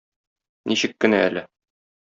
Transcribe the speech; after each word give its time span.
Ничек 0.71 0.97
кенә 1.05 1.21
әле! 1.29 1.45